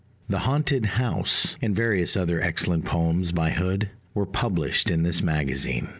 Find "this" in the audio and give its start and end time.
5.03-5.21